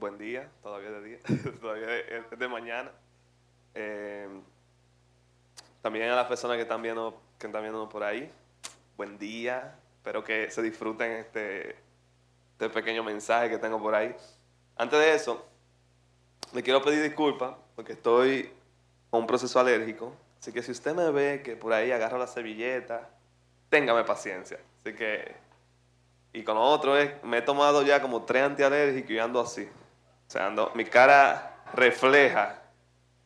[0.00, 1.18] buen día, todavía de día,
[1.60, 2.90] todavía es de mañana.
[3.74, 4.28] Eh,
[5.82, 8.32] también a las personas que están viendo, que están viendo por ahí,
[8.96, 9.76] buen día.
[9.98, 11.76] Espero que se disfruten este,
[12.52, 14.16] este pequeño mensaje que tengo por ahí.
[14.76, 15.46] Antes de eso,
[16.54, 18.50] le quiero pedir disculpas porque estoy
[19.10, 20.14] con un proceso alérgico.
[20.40, 23.10] Así que si usted me ve que por ahí agarro la servilleta,
[23.68, 24.58] téngame paciencia.
[24.80, 25.34] Así que,
[26.32, 29.68] y con lo otro es, me he tomado ya como tres antialérgicos y ando así.
[30.30, 32.62] O sea, mi cara refleja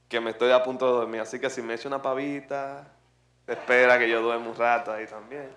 [0.08, 1.20] que me estoy a punto de dormir.
[1.20, 2.86] Así que si me echo una pavita,
[3.46, 5.54] espera que yo duerma un rato ahí también.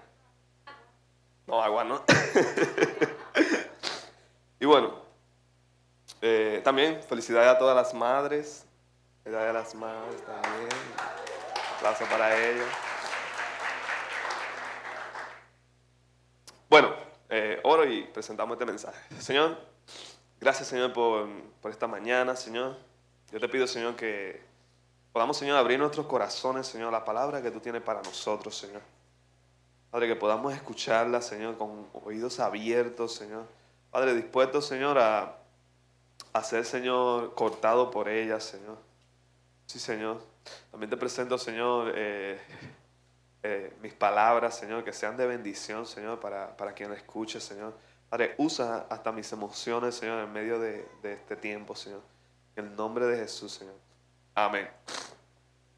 [1.45, 2.03] No, agua, ¿no?
[4.59, 4.93] y bueno,
[6.21, 8.65] eh, también felicidades a todas las madres.
[9.23, 10.65] Felicidades a las madres también.
[10.65, 12.67] Un aplauso para ellos.
[16.69, 16.93] Bueno,
[17.29, 18.99] eh, oro y presentamos este mensaje.
[19.21, 19.76] Señor,
[20.39, 21.27] gracias Señor por,
[21.61, 22.77] por esta mañana, Señor.
[23.31, 24.41] Yo te pido, Señor, que
[25.11, 28.81] podamos, Señor, abrir nuestros corazones, Señor, la palabra que tú tienes para nosotros, Señor.
[29.91, 33.45] Padre, que podamos escucharla, Señor, con oídos abiertos, Señor.
[33.91, 35.37] Padre, dispuesto, Señor, a,
[36.33, 38.77] a ser, Señor, cortado por ella, Señor.
[39.65, 40.21] Sí, Señor.
[40.71, 42.39] También te presento, Señor, eh,
[43.43, 47.73] eh, mis palabras, Señor, que sean de bendición, Señor, para, para quien la escuche, Señor.
[48.09, 52.01] Padre, usa hasta mis emociones, Señor, en medio de, de este tiempo, Señor.
[52.55, 53.75] En el nombre de Jesús, Señor.
[54.33, 54.69] Amén.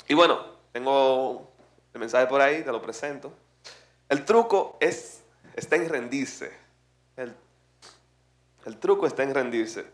[0.08, 1.52] Y bueno, tengo
[1.94, 3.34] el mensaje por ahí, te lo presento.
[4.08, 5.24] El truco es,
[5.56, 6.52] está en rendirse.
[8.66, 9.86] El, truco está en rendirse.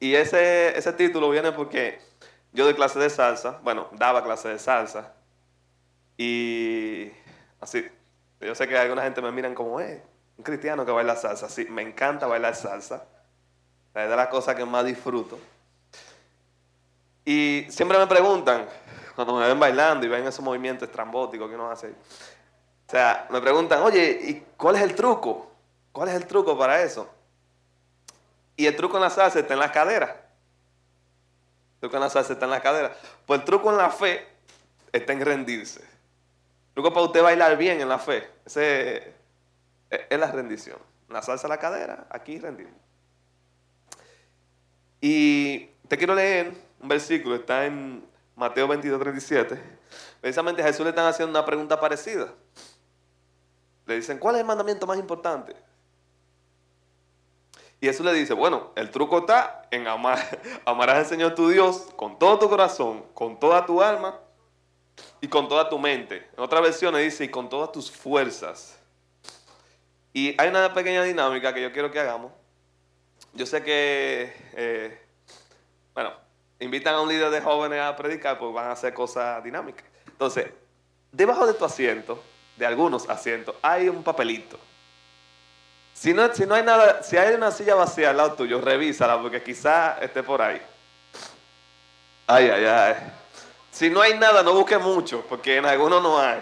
[0.00, 2.00] Y ese, ese título viene porque
[2.52, 5.14] yo doy clase de salsa, bueno, daba clase de salsa.
[6.16, 7.10] Y
[7.60, 7.86] así,
[8.40, 10.02] yo sé que alguna gente me miran como, eh,
[10.38, 11.48] un cristiano que baila salsa.
[11.48, 13.04] Sí, me encanta bailar salsa.
[13.94, 15.38] Es de las cosas que más disfruto.
[17.24, 18.66] Y siempre me preguntan,
[19.16, 21.88] cuando me ven bailando y ven esos movimientos estrambóticos que uno hace.
[21.88, 25.50] O sea, me preguntan, oye, ¿y cuál es el truco?
[25.90, 27.10] ¿Cuál es el truco para eso?
[28.56, 30.24] Y el truco en la salsa está en la cadera.
[31.74, 32.96] El truco en la salsa está en la cadera.
[33.26, 34.24] Pues el truco en la fe
[34.92, 35.80] está en rendirse.
[35.80, 39.18] El truco para usted bailar bien en la fe, ese
[39.90, 40.78] es la rendición.
[41.08, 42.68] La salsa en la cadera, aquí rendir.
[45.00, 48.04] Y te quiero leer un versículo, está en
[48.36, 49.78] Mateo 22, 37.
[50.20, 52.28] Precisamente a Jesús le están haciendo una pregunta parecida.
[53.86, 55.56] Le dicen, ¿cuál es el mandamiento más importante?
[57.80, 60.18] Y Jesús le dice, bueno, el truco está en amar.
[60.64, 64.20] Amarás al Señor tu Dios con todo tu corazón, con toda tu alma
[65.20, 66.28] y con toda tu mente.
[66.36, 68.77] En otra versión dice, y con todas tus fuerzas.
[70.12, 72.32] Y hay una pequeña dinámica que yo quiero que hagamos.
[73.34, 75.00] Yo sé que, eh,
[75.94, 76.12] bueno,
[76.58, 79.84] invitan a un líder de jóvenes a predicar, pues van a hacer cosas dinámicas.
[80.06, 80.46] Entonces,
[81.12, 82.22] debajo de tu asiento,
[82.56, 84.58] de algunos asientos, hay un papelito.
[85.92, 89.20] Si no, si no hay nada, si hay una silla vacía al lado tuyo, revísala
[89.20, 90.62] porque quizá esté por ahí.
[92.26, 92.94] Ay, ay, ay.
[93.70, 96.40] Si no hay nada, no busque mucho, porque en algunos no hay.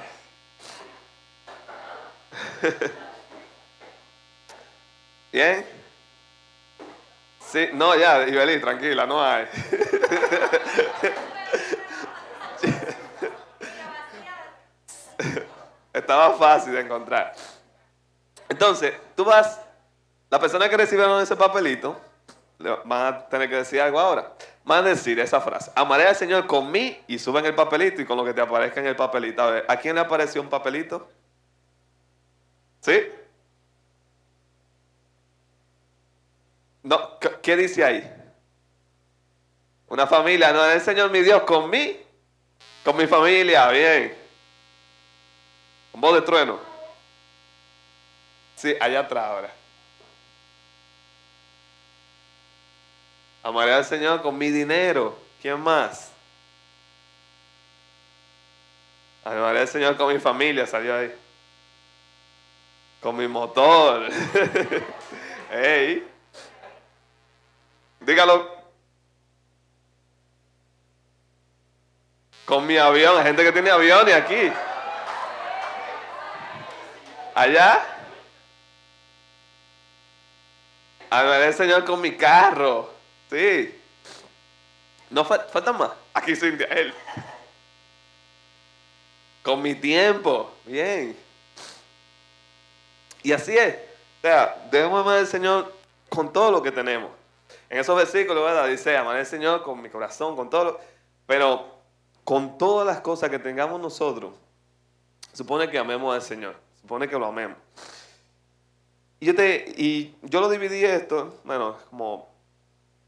[5.37, 5.67] Bien.
[7.41, 9.47] Sí, no, ya, Ibelí, tranquila, no hay.
[15.93, 17.35] Estaba fácil de encontrar.
[18.49, 19.61] Entonces, tú vas,
[20.31, 22.01] la persona que recibieron ese papelito,
[22.87, 24.33] van a tener que decir algo ahora.
[24.65, 25.71] Van a decir esa frase.
[25.75, 28.81] Amaré al Señor con mí y suben el papelito y con lo que te aparezca
[28.81, 29.43] en el papelito.
[29.43, 31.11] A ver, ¿a quién le apareció un papelito?
[32.81, 33.07] ¿Sí?
[36.87, 38.13] No, ¿qué dice ahí?
[39.89, 41.97] Una familia, no, el Señor mi Dios con mí,
[42.85, 44.17] con mi familia, bien.
[45.91, 46.61] Con voz de trueno.
[48.55, 49.53] Sí, allá atrás ahora.
[53.43, 55.19] Amaré al Señor con mi dinero.
[55.43, 56.13] ¿Quién más?
[59.25, 61.13] Amaré al Señor con mi familia, salió ahí.
[63.01, 64.09] Con mi motor.
[65.51, 66.16] ¡Ey!
[68.07, 68.49] Dígalo.
[72.45, 74.53] Con mi avión, gente que tiene aviones aquí.
[77.35, 77.85] Allá.
[81.11, 82.95] A ver el Señor con mi carro.
[83.29, 83.77] Sí.
[85.11, 85.91] No falta más.
[86.15, 86.95] Aquí soy él.
[89.43, 90.55] Con mi tiempo.
[90.65, 91.17] Bien.
[93.25, 93.75] Y así es.
[94.19, 95.75] O sea, debemos amar al Señor
[96.09, 97.11] con todo lo que tenemos.
[97.69, 98.69] En esos versículos, ¿verdad?
[98.69, 100.81] Dice, amar al Señor con mi corazón, con todo.
[101.27, 101.77] pero
[102.25, 104.35] con todas las cosas que tengamos nosotros,
[105.33, 106.57] supone que amemos al Señor.
[106.81, 107.57] Supone que lo amemos.
[109.21, 112.29] Y yo, te, y yo lo dividí esto, bueno, como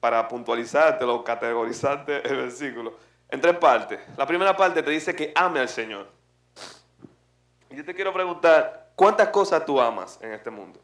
[0.01, 2.95] para puntualizarte o categorizarte el versículo,
[3.29, 4.01] en tres partes.
[4.17, 6.07] La primera parte te dice que ame al Señor.
[7.71, 10.81] Y yo te quiero preguntar, ¿cuántas cosas tú amas en este mundo?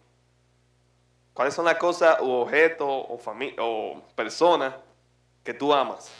[1.35, 3.21] ¿Cuáles son las cosas o objetos o,
[3.59, 4.75] o personas
[5.43, 6.11] que tú amas?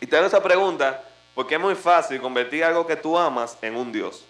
[0.00, 1.02] Y te hago esa pregunta
[1.34, 4.24] porque es muy fácil convertir algo que tú amas en un Dios.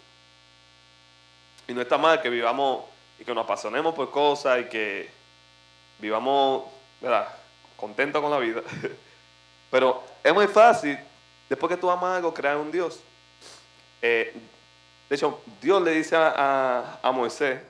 [1.66, 2.84] Y no está mal que vivamos
[3.18, 5.10] y que nos apasionemos por cosas y que
[5.98, 6.64] vivamos,
[7.00, 7.28] ¿verdad?
[7.76, 8.62] Contentos con la vida.
[9.70, 10.98] Pero es muy fácil,
[11.48, 13.00] después que tú amas algo, crear un Dios.
[14.00, 14.34] Eh,
[15.08, 17.60] de hecho, Dios le dice a, Moisés,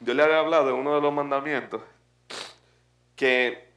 [0.00, 1.82] Dios le había hablado de uno de los mandamientos,
[3.14, 3.68] que,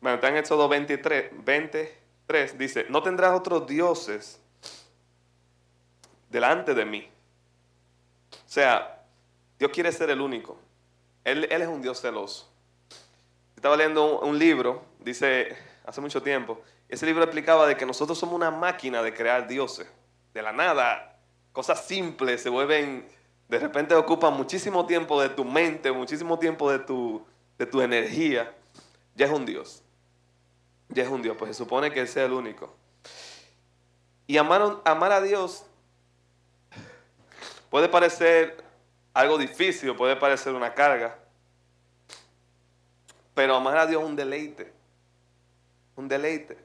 [0.00, 4.40] bueno, está en Éxodo 23, 23, dice, no tendrás otros dioses
[6.28, 7.08] delante de mí.
[8.32, 9.02] O sea,
[9.58, 10.58] Dios quiere ser el único.
[11.24, 12.48] Él, es un Dios celoso.
[13.56, 18.34] Estaba leyendo un, libro, dice, hace mucho tiempo, ese libro explicaba de que nosotros somos
[18.34, 19.86] una máquina de crear dioses.
[20.32, 21.18] De la nada,
[21.52, 23.06] cosas simples se vuelven,
[23.50, 27.26] de repente ocupan muchísimo tiempo de tu mente, muchísimo tiempo de tu,
[27.58, 28.54] de tu energía.
[29.16, 29.82] Ya es un Dios.
[30.88, 32.72] Ya es un Dios, pues se supone que Él sea el único.
[34.28, 35.64] Y amar, amar a Dios
[37.70, 38.62] puede parecer
[39.12, 41.18] algo difícil, puede parecer una carga.
[43.34, 44.72] Pero amar a Dios es un deleite.
[45.96, 46.56] Un deleite.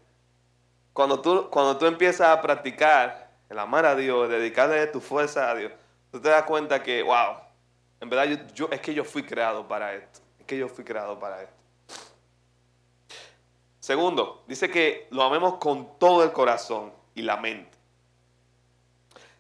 [0.94, 5.56] Cuando tú, cuando tú empiezas a practicar el amar a Dios, dedicarle tu fuerza a
[5.56, 5.72] Dios,
[6.16, 7.36] tú te das cuenta que, wow,
[8.00, 10.22] en verdad yo, es que yo fui creado para esto.
[10.40, 11.56] Es que yo fui creado para esto.
[13.82, 17.78] Segundo, dice que lo amemos con todo el corazón y la mente.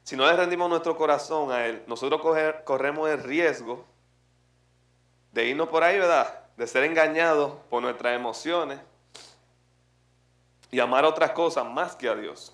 [0.03, 2.19] Si no le rendimos nuestro corazón a Él, nosotros
[2.65, 3.85] corremos el riesgo
[5.31, 6.41] de irnos por ahí, ¿verdad?
[6.57, 8.81] De ser engañados por nuestras emociones
[10.71, 12.53] y amar otras cosas más que a Dios.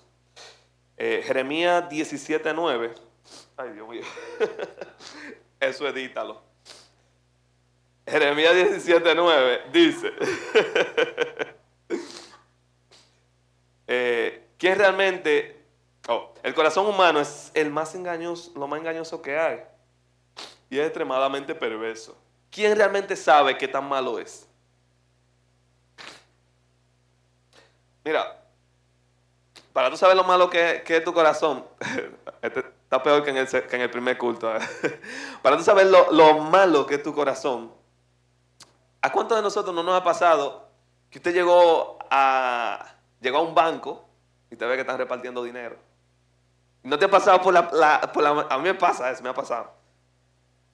[0.96, 3.11] Eh, Jeremías 17:9.
[3.56, 4.02] Ay, Dios mío.
[5.60, 6.42] Eso edítalo.
[8.06, 10.12] Jeremías 17:9 dice:
[13.86, 15.62] eh, ¿Quién realmente
[16.08, 19.62] Oh, el corazón humano es el más engañoso, lo más engañoso que hay.
[20.68, 22.16] Y es extremadamente perverso.
[22.50, 24.48] ¿Quién realmente sabe qué tan malo es?
[28.04, 28.42] Mira,
[29.72, 31.64] para tú saber lo malo que, es tu corazón,
[32.92, 34.54] está peor que en el, primer culto.
[34.54, 34.60] ¿eh?
[35.42, 37.72] para tú saber lo, lo, malo que es tu corazón,
[39.00, 40.68] ¿a cuántos de nosotros no nos ha pasado
[41.08, 42.84] que usted llegó a,
[43.22, 44.04] llegó a un banco
[44.50, 45.76] y te ve que están repartiendo dinero?
[46.82, 47.70] ¿No te ha pasado por la,
[48.12, 49.72] por la, A mí me pasa eso, me ha pasado.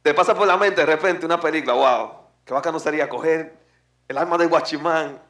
[0.03, 2.13] Te pasa por la mente de repente una película, wow,
[2.45, 3.57] qué bacano sería coger
[4.09, 5.23] el alma de Guachimán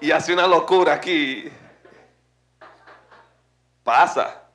[0.00, 1.48] y hacer una locura aquí.
[3.84, 4.45] Pasa.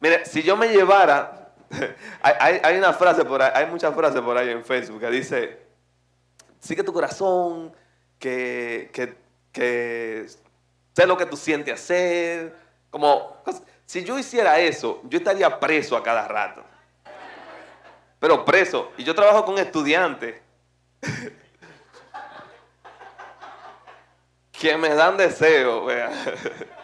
[0.00, 1.52] Mire, si yo me llevara,
[2.22, 5.58] hay, hay, una frase por ahí, hay muchas frases por ahí en Facebook que dice,
[6.60, 7.72] sigue tu corazón,
[8.18, 9.16] que, que,
[9.52, 10.26] que
[10.94, 12.54] sé lo que tú sientes hacer,
[12.90, 13.42] como,
[13.86, 16.62] si yo hiciera eso, yo estaría preso a cada rato.
[18.20, 18.92] Pero preso.
[18.96, 20.40] Y yo trabajo con estudiantes
[24.52, 25.84] que me dan deseo.
[25.84, 26.10] Vea.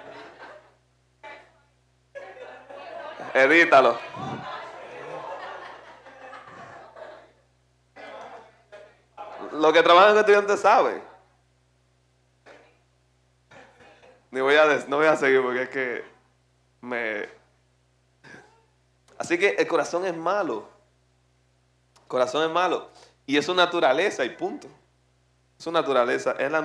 [3.34, 3.98] Edítalo.
[9.50, 11.02] Lo que trabajan con estudiantes sabe.
[14.30, 16.04] Ni voy a, no voy a seguir porque es que
[16.80, 17.28] me...
[19.18, 20.68] Así que el corazón es malo.
[22.02, 22.88] El corazón es malo.
[23.26, 24.68] Y es su naturaleza y punto.
[25.58, 26.60] Su naturaleza, es la,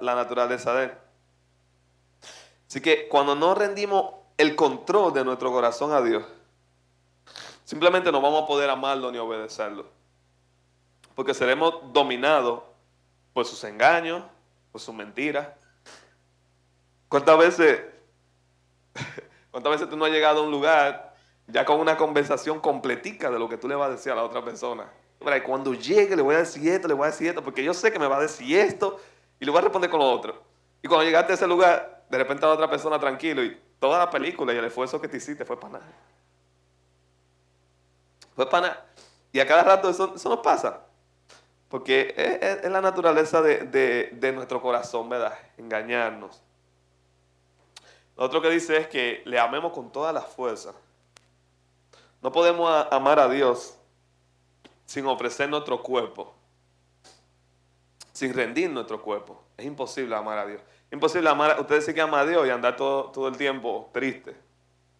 [0.00, 0.92] la naturaleza de él.
[2.68, 6.24] Así que cuando no rendimos el control de nuestro corazón a Dios,
[7.64, 9.84] simplemente no vamos a poder amarlo ni obedecerlo.
[11.14, 12.62] Porque seremos dominados
[13.34, 14.22] por sus engaños,
[14.72, 15.48] por sus mentiras,
[17.08, 17.80] ¿Cuántas veces,
[19.50, 21.14] cuántas veces tú no has llegado a un lugar
[21.46, 24.24] ya con una conversación completica de lo que tú le vas a decir a la
[24.24, 24.90] otra persona?
[25.20, 27.72] Y cuando llegue le voy a decir esto, le voy a decir esto, porque yo
[27.72, 29.00] sé que me va a decir esto
[29.40, 30.42] y le voy a responder con lo otro.
[30.82, 33.98] Y cuando llegaste a ese lugar, de repente a la otra persona tranquilo y toda
[33.98, 35.92] la película y el esfuerzo que te hiciste fue para nada.
[38.34, 38.86] Fue para nada.
[39.32, 40.88] Y a cada rato eso, eso nos pasa.
[41.68, 45.38] Porque es, la naturaleza de, nuestro corazón, ¿verdad?
[45.58, 46.40] Engañarnos.
[48.16, 50.72] Lo otro que dice es que le amemos con toda la fuerza.
[52.22, 53.76] No podemos amar a Dios
[54.86, 56.34] sin ofrecer nuestro cuerpo,
[58.12, 59.44] sin rendir nuestro cuerpo.
[59.56, 60.62] Es imposible amar a Dios.
[60.90, 64.34] Imposible amar, usted dice que ama a Dios y andar todo, todo el tiempo triste,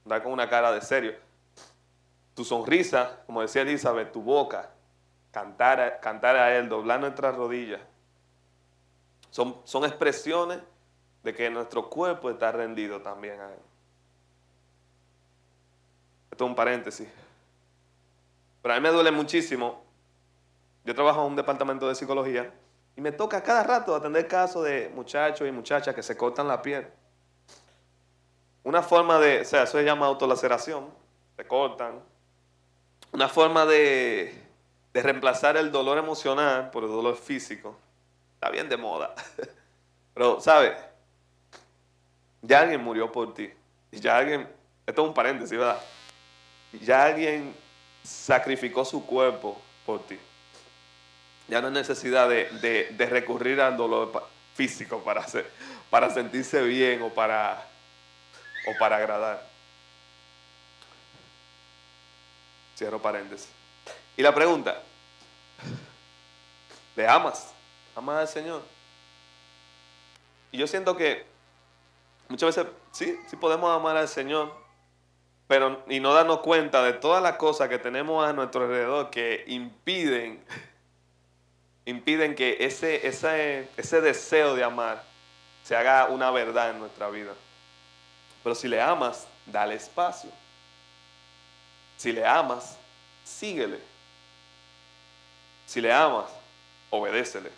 [0.04, 1.14] andar con una cara de serio.
[2.34, 4.70] Tu sonrisa, como decía Elizabeth, tu boca,
[5.30, 7.80] cantar a, cantar a Él, doblar nuestras rodillas.
[9.30, 10.60] Son, son expresiones
[11.22, 13.60] de que nuestro cuerpo está rendido también a Él.
[16.30, 17.08] Esto es un paréntesis.
[18.62, 19.82] Pero a mí me duele muchísimo.
[20.84, 22.52] Yo trabajo en un departamento de psicología
[22.98, 26.60] y me toca cada rato atender casos de muchachos y muchachas que se cortan la
[26.60, 26.84] piel.
[28.64, 30.90] Una forma de, o sea, eso se llama autolaceración,
[31.36, 32.00] se cortan.
[33.12, 34.42] Una forma de,
[34.92, 37.78] reemplazar el dolor emocional por el dolor físico.
[38.34, 39.14] Está bien de moda.
[40.14, 40.76] Pero, ¿sabes?
[42.42, 43.48] Ya alguien murió por ti.
[43.92, 44.48] Y ya alguien,
[44.84, 45.80] esto es un paréntesis, ¿verdad?
[46.72, 47.54] Ya alguien
[48.02, 50.18] sacrificó su cuerpo por ti.
[51.48, 55.24] Ya no hay necesidad de, recurrir al dolor físico para,
[55.90, 57.66] para sentirse bien o para,
[58.66, 59.48] o para agradar.
[62.76, 63.48] Cierro paréntesis.
[64.16, 64.82] Y la pregunta,
[66.94, 67.52] ¿le amas?
[67.96, 68.62] ¿Amas al Señor?
[70.52, 71.24] Y yo siento que
[72.28, 74.54] muchas veces sí, sí podemos amar al Señor,
[75.46, 79.44] pero y no darnos cuenta de todas las cosas que tenemos a nuestro alrededor que
[79.46, 80.44] impiden
[81.88, 85.02] impiden que ese, ese, deseo de amar
[85.64, 87.32] se haga una verdad en nuestra vida.
[88.42, 90.30] Pero si le amas, dale espacio.
[91.96, 92.76] Si le amas,
[93.24, 93.80] síguele.
[95.64, 96.26] Si le amas,
[96.90, 97.50] obedécele.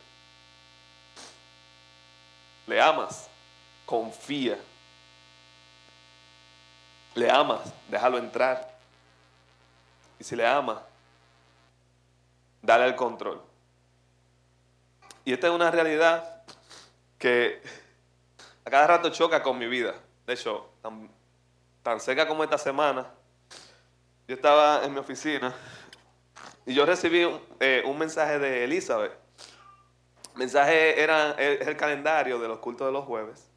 [2.68, 3.28] Le amas,
[3.84, 4.58] confía.
[7.16, 8.78] Le amas, déjalo entrar.
[10.20, 10.78] Y si le amas,
[12.62, 13.49] dale el control.
[15.24, 16.42] Y esta es una realidad
[17.18, 17.62] que
[18.64, 19.94] a cada rato choca con mi vida.
[20.26, 21.10] De hecho, tan,
[21.82, 23.06] tan cerca como esta semana,
[24.26, 25.54] yo estaba en mi oficina
[26.64, 29.12] y yo recibí un, eh, mensaje de Elizabeth.
[30.32, 33.50] El mensaje era es el calendario de los cultos de los jueves.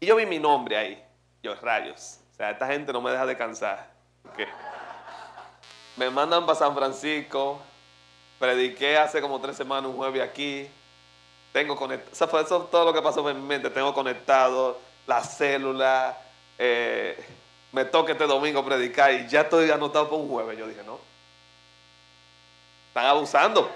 [0.00, 1.04] Y yo vi mi nombre ahí.
[1.42, 2.20] Yo, rayos.
[2.32, 3.90] O sea, esta gente no me deja descansar.
[5.96, 7.60] Me mandan para San Francisco,
[8.38, 10.68] Prediqué hace como tres semanas un jueves aquí.
[11.52, 13.70] Tengo conectado, eso, es todo lo que pasó en mi mente.
[13.70, 16.16] Tengo conectado la célula.
[16.58, 17.18] Eh,
[17.72, 20.58] me toca este domingo predicar y ya estoy anotado para un jueves.
[20.58, 20.98] Yo dije, no.
[22.88, 23.70] Están abusando.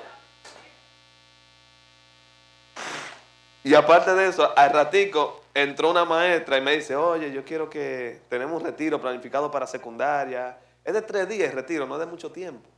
[3.64, 7.68] Y aparte de eso, al ratico entró una maestra y me dice, oye, yo quiero
[7.70, 10.58] que tenemos un retiro planificado para secundaria.
[10.84, 12.68] Es de tres días el retiro, no es de mucho tiempo.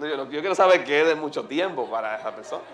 [0.00, 2.64] Yo, quiero saber qué es de mucho tiempo para esa persona.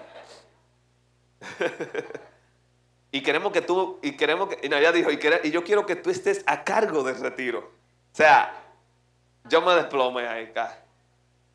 [3.10, 6.10] y queremos que tú, y queremos que, y ella dijo, y, yo quiero que tú
[6.10, 7.58] estés a cargo del retiro.
[7.60, 8.54] O sea,
[9.44, 10.78] yo me desplomé ahí, acá.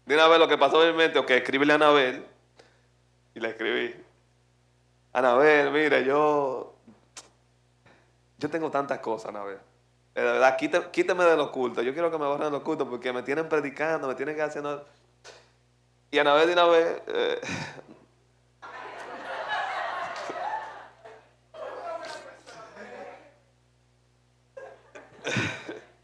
[0.05, 2.25] De una vez lo que pasó en mi mente, ok, escribirle a Anabel.
[3.33, 3.95] Y le escribí.
[5.13, 6.75] Anabel, mire, yo.
[8.37, 9.59] Yo tengo tantas cosas, Anabel.
[10.13, 10.57] De verdad,
[10.91, 11.85] quíteme, de los cultos.
[11.85, 14.63] Yo quiero que me borren los cultos porque me tienen predicando, me tienen que hacer.
[16.13, 17.41] Y a vez de una vez, eh,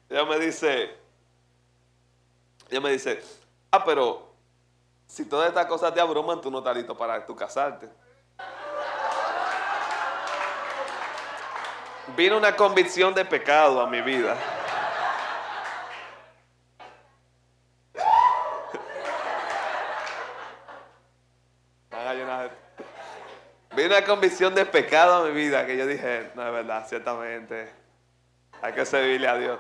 [0.09, 0.95] ella me dice,
[2.69, 3.21] ella me dice,
[3.69, 4.33] ah, pero
[5.07, 7.89] si todas estas cosas te abruman, tú no estás listo para tu casarte.
[12.15, 14.37] Vino una convicción de pecado a mi vida.
[23.86, 27.72] Una convicción de pecado en mi vida que yo dije, no es verdad, ciertamente.
[28.62, 29.60] Hay que servirle a Dios.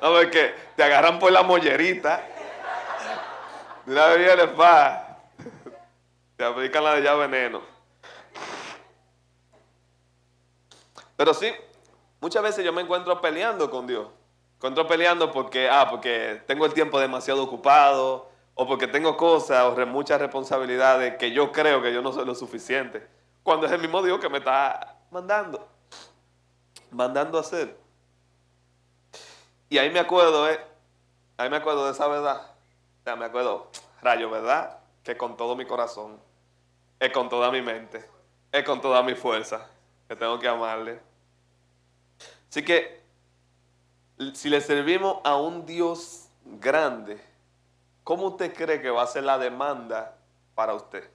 [0.00, 2.24] No, porque te agarran por la mollerita.
[3.84, 5.18] De una vez viene pa.
[6.36, 7.62] Te aplican la de ya veneno.
[11.16, 11.52] Pero sí,
[12.20, 14.08] muchas veces yo me encuentro peleando con Dios.
[14.56, 18.29] Encuentro peleando porque, ah, porque tengo el tiempo demasiado ocupado,
[18.60, 22.34] o porque tengo cosas o muchas responsabilidades que yo creo que yo no soy lo
[22.34, 23.08] suficiente.
[23.42, 25.66] Cuando es el mismo Dios que me está mandando,
[26.90, 27.74] mandando a hacer.
[29.70, 30.60] Y ahí me acuerdo, eh,
[31.38, 32.50] ahí me acuerdo de esa verdad.
[33.00, 33.70] O sea, me acuerdo,
[34.02, 34.76] rayo, ¿verdad?
[35.04, 36.20] Que con todo mi corazón,
[36.98, 38.04] es con toda mi mente,
[38.52, 39.70] es con toda mi fuerza,
[40.06, 41.00] que tengo que amarle.
[42.50, 43.00] Así que,
[44.34, 47.29] si le servimos a un Dios grande,
[48.04, 50.16] ¿cómo usted cree que va a ser la demanda
[50.54, 51.08] para usted?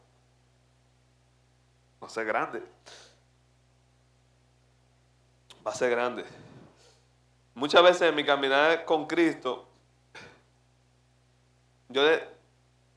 [2.01, 2.61] Va a ser grande.
[5.65, 6.25] Va a ser grande.
[7.53, 9.65] Muchas veces en mi caminar con Cristo,
[11.89, 12.01] yo,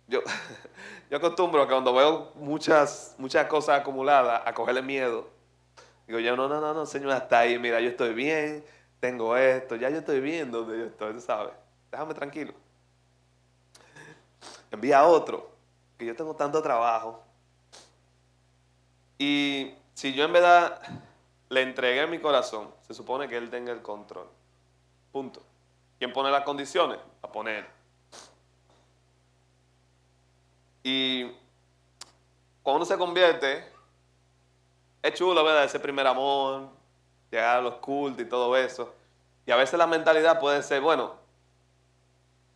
[0.08, 0.20] yo,
[1.10, 5.28] yo acostumbro que cuando veo muchas, muchas cosas acumuladas a cogerle miedo.
[6.06, 8.64] Digo, yo no, no, no, no, Señor, hasta ahí, mira, yo estoy bien,
[8.98, 11.52] tengo esto, ya yo estoy bien donde yo estoy, sabes.
[11.90, 12.52] Déjame tranquilo.
[14.70, 15.50] Envía a otro,
[15.96, 17.22] que yo tengo tanto trabajo.
[19.18, 20.80] Y si yo en verdad
[21.48, 24.28] le entregué mi corazón, se supone que Él tenga el control.
[25.12, 25.42] Punto.
[25.98, 26.98] ¿Quién pone las condiciones?
[27.22, 27.68] A poner.
[30.82, 31.24] Y
[32.62, 33.64] cuando uno se convierte,
[35.02, 35.64] es chulo, ¿verdad?
[35.64, 36.68] Ese primer amor,
[37.30, 38.94] llegar a los cultos y todo eso.
[39.46, 41.14] Y a veces la mentalidad puede ser, bueno,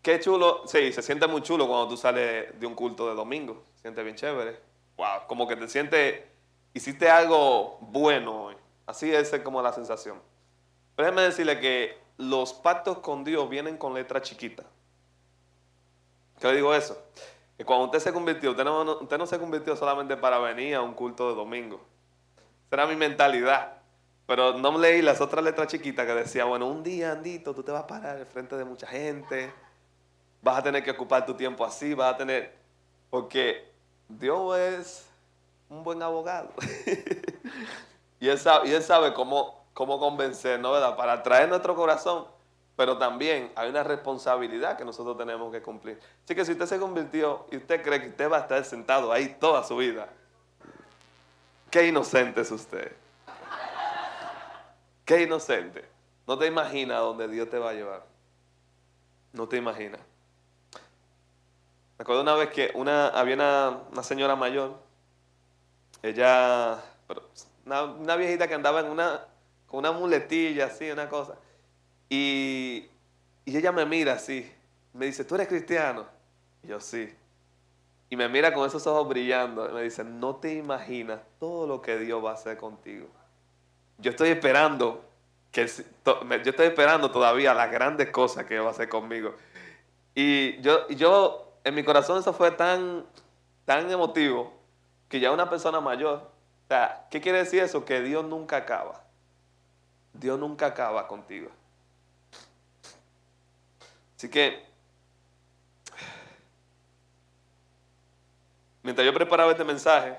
[0.02, 3.62] qué chulo, sí, se siente muy chulo cuando tú sales de un culto de domingo.
[3.76, 4.58] Se siente bien chévere.
[4.96, 6.20] Wow, como que te sientes,
[6.74, 8.56] hiciste algo bueno hoy.
[8.86, 10.20] Así es como la sensación.
[10.96, 14.64] Pero déjeme decirle que los pactos con Dios vienen con letra chiquita.
[16.40, 17.00] ¿Qué le digo eso?
[17.56, 21.28] Que cuando usted se convirtió, usted no, se convirtió solamente para venir a un culto
[21.28, 21.80] de domingo.
[22.66, 23.78] Esa era mi mentalidad.
[24.26, 27.72] Pero no leí las otras letras chiquitas que decía, bueno, un día, Andito, tú te
[27.72, 29.52] vas a parar en frente de mucha gente,
[30.42, 32.54] vas a tener que ocupar tu tiempo así, vas a tener...
[33.08, 33.70] Porque
[34.08, 35.06] Dios es
[35.68, 36.50] un buen abogado.
[38.20, 40.72] y, él sabe, cómo cómo convencer, ¿no?
[40.72, 40.96] ¿verdad?
[40.96, 42.26] Para atraer nuestro corazón,
[42.76, 45.98] pero también hay una responsabilidad que nosotros tenemos que cumplir.
[46.24, 49.12] Así que si usted se convirtió y usted cree que usted va a estar sentado
[49.12, 50.08] ahí toda su vida,
[51.70, 52.92] qué inocente es usted.
[55.04, 55.84] Qué inocente.
[56.26, 58.04] No te imaginas dónde Dios te va a llevar.
[59.32, 60.00] No te imaginas.
[61.98, 64.76] Me acuerdo una vez que una, había una, señora mayor,
[66.02, 66.82] ella,
[67.64, 69.26] una viejita que andaba en una,
[69.66, 71.34] con una muletilla así, una cosa.
[72.08, 72.88] Y,
[73.46, 74.52] ella me mira así,
[74.92, 76.04] me dice, ¿tú eres cristiano?
[76.62, 77.10] Y yo sí.
[78.10, 81.80] Y me mira con esos ojos brillando y me dice, no te imaginas todo lo
[81.80, 83.06] que Dios va a hacer contigo.
[83.96, 85.02] Yo estoy esperando,
[85.50, 89.34] que, yo estoy esperando todavía las grandes cosas que va a hacer conmigo.
[90.14, 93.06] Y yo, yo, en mi corazón eso fue tan,
[93.64, 94.52] tan emotivo
[95.08, 96.30] que ya una persona mayor,
[96.64, 97.84] o sea, ¿qué quiere decir eso?
[97.84, 99.04] Que Dios nunca acaba.
[100.12, 101.50] Dios nunca acaba contigo.
[104.16, 104.64] Así que,
[108.82, 110.16] mientras yo preparaba este mensaje,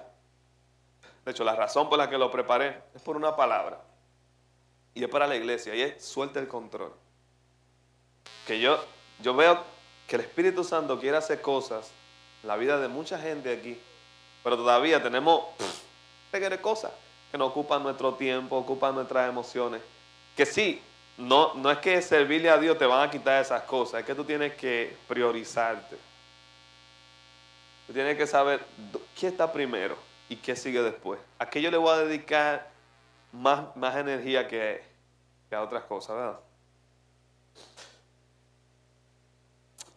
[1.25, 3.81] de hecho la razón por la que lo preparé es por una palabra.
[4.93, 6.93] Y es para la iglesia, y es suelta el control.
[8.45, 8.83] Que yo,
[9.19, 9.63] yo veo
[10.13, 11.89] que el Espíritu Santo quiere hacer cosas
[12.43, 13.81] en la vida de mucha gente aquí,
[14.43, 15.41] pero todavía tenemos
[16.61, 16.91] cosas
[17.31, 19.81] que no ocupan nuestro tiempo, ocupan nuestras emociones.
[20.37, 20.79] Que sí,
[21.17, 24.13] no, no es que servirle a Dios te van a quitar esas cosas, es que
[24.13, 25.97] tú tienes que priorizarte.
[27.87, 28.63] Tú tienes que saber
[29.19, 29.97] qué está primero
[30.29, 31.19] y qué sigue después.
[31.39, 32.69] A qué yo le voy a dedicar
[33.31, 34.83] más, más energía que,
[35.49, 36.39] que a otras cosas, ¿verdad?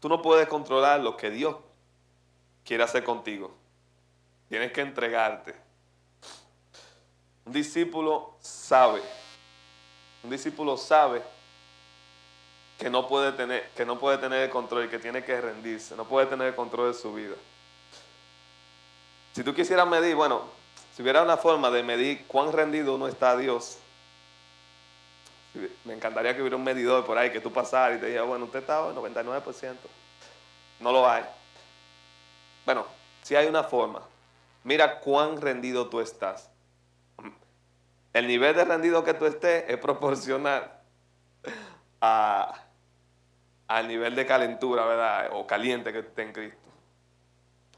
[0.00, 1.56] Tú no puedes controlar lo que Dios
[2.64, 3.54] quiere hacer contigo.
[4.48, 5.54] Tienes que entregarte.
[7.44, 9.00] Un discípulo sabe,
[10.24, 11.22] un discípulo sabe
[12.76, 15.96] que no puede tener, que no puede tener el control y que tiene que rendirse,
[15.96, 17.36] no puede tener el control de su vida.
[19.32, 20.42] Si tú quisieras medir, bueno,
[20.94, 23.78] si hubiera una forma de medir cuán rendido uno está a Dios,
[25.84, 28.44] me encantaría que hubiera un medidor por ahí que tú pasaras y te dijera, bueno,
[28.46, 29.74] usted está en 99%.
[30.80, 31.24] No lo hay.
[32.64, 32.86] Bueno,
[33.22, 34.02] si hay una forma.
[34.64, 36.50] Mira cuán rendido tú estás.
[38.12, 40.72] El nivel de rendido que tú estés es proporcional
[42.00, 45.30] al nivel de calentura, ¿verdad?
[45.32, 46.58] O caliente que esté en Cristo.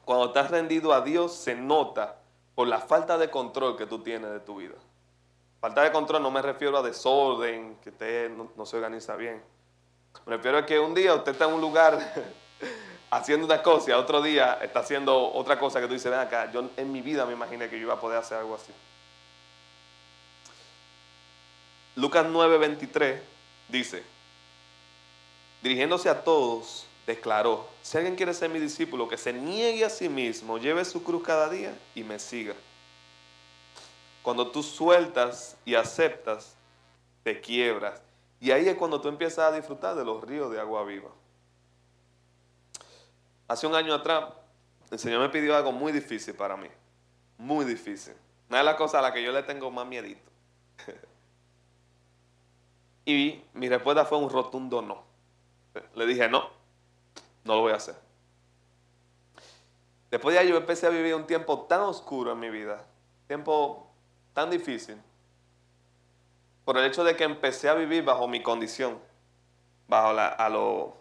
[0.04, 2.16] Cuando estás rendido a Dios se nota
[2.54, 4.74] por la falta de control que tú tienes de tu vida.
[5.60, 9.42] Falta de control no me refiero a desorden, que usted no, se organiza bien.
[10.24, 11.98] Me refiero a que un día usted está en un lugar
[13.10, 16.50] haciendo una cosa y otro día está haciendo otra cosa que tú dices, ven acá,
[16.52, 18.72] yo en mi vida me imaginé que yo iba a poder hacer algo así.
[21.96, 23.20] Lucas 9:23
[23.68, 24.04] dice,
[25.60, 30.08] Dirigiéndose a todos, declaró, si alguien quiere ser mi discípulo, que se niegue a sí
[30.08, 32.54] mismo, lleve su cruz cada día y me siga.
[34.28, 36.54] Cuando tú sueltas y aceptas,
[37.22, 38.02] te quiebras.
[38.38, 41.08] Y ahí es cuando tú empiezas a disfrutar de los ríos de agua viva.
[43.48, 44.26] Hace un año atrás,
[44.90, 46.68] el Señor me pidió algo muy difícil para mí.
[47.38, 48.12] Muy difícil.
[48.50, 50.30] Una de las cosas a las que yo le tengo más miedito.
[53.06, 55.04] y mi respuesta fue un rotundo no.
[55.94, 56.50] Le dije, no,
[57.44, 57.96] no lo voy a hacer.
[60.10, 62.84] Después de ahí yo empecé a vivir un tiempo tan oscuro en mi vida,
[63.26, 63.87] tiempo
[64.38, 64.96] tan difícil,
[66.64, 69.00] por el hecho de que empecé a vivir bajo mi condición,
[69.88, 70.96] bajo la, a lo,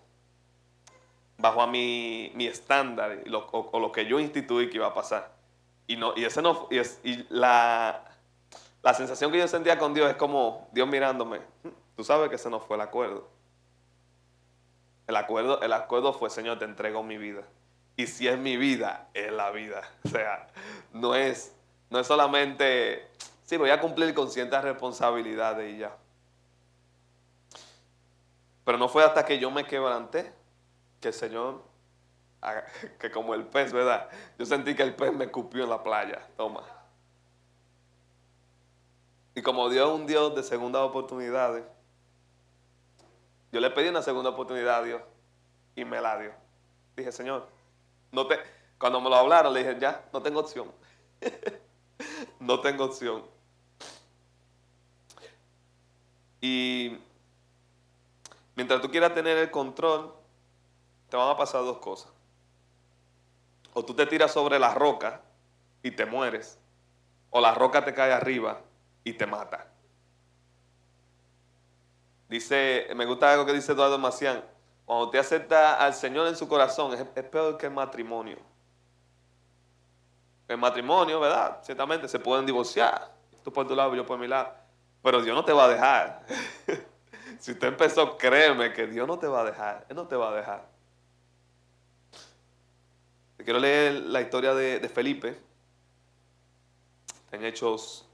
[1.37, 3.19] bajo a mi, mi estándar
[3.51, 5.33] o, lo que yo instituí que iba a pasar.
[5.85, 8.05] Y, no, y, ese no, y, y la,
[8.81, 11.39] la sensación que yo sentía con Dios es como Dios mirándome.
[11.95, 13.29] Tú sabes que ese no fue el acuerdo.
[15.05, 17.43] El acuerdo, el acuerdo fue, Señor, te entrego mi vida.
[17.97, 19.87] Y si es mi vida, es la vida.
[20.05, 20.47] O sea,
[20.91, 21.56] no es,
[21.89, 23.09] no es solamente,
[23.43, 25.95] sí, voy a cumplir con ciertas responsabilidades y ya.
[28.65, 30.33] Pero no fue hasta que yo me quebranté
[30.99, 31.63] que el Señor,
[32.99, 34.09] que como el pez, ¿verdad?
[34.37, 36.27] Yo sentí que el pez me cupió en la playa.
[36.35, 36.63] Toma.
[39.35, 41.63] Y como Dios es un Dios de segundas oportunidades,
[43.51, 45.01] yo le pedí una segunda oportunidad a Dios
[45.75, 46.31] y me la dio.
[46.95, 47.47] Dije, Señor,
[48.11, 48.39] no te,
[48.77, 50.71] cuando me lo hablaron, le dije, ya, no tengo opción.
[52.39, 53.23] no tengo opción.
[56.41, 56.97] Y
[58.55, 60.13] mientras tú quieras tener el control,
[61.09, 62.11] te van a pasar dos cosas.
[63.73, 65.21] O tú te tiras sobre la roca
[65.83, 66.59] y te mueres,
[67.29, 68.61] o la roca te cae arriba
[69.03, 69.67] y te mata.
[72.29, 74.43] Dice, me gusta algo que dice Eduardo Macián,
[74.85, 78.37] cuando te acepta al Señor en su corazón, es, peor que el matrimonio.
[80.47, 81.59] El matrimonio, ¿verdad?
[81.63, 83.11] Ciertamente se pueden divorciar.
[83.43, 84.53] Tú por tu lado, yo por mi lado.
[85.03, 86.25] Pero Dios no te va a dejar.
[87.39, 89.85] si usted empezó, créeme que Dios no te va a dejar.
[89.89, 90.65] Él no te va a dejar.
[93.37, 95.39] Quiero leer la historia de, de Felipe
[97.31, 98.05] en Hechos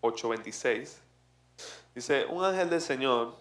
[0.00, 0.98] 8:26.
[1.94, 3.36] Dice, un ángel del Señor